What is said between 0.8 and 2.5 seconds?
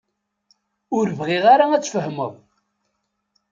Ur bɣiɣ ara ad tfehmeḍ.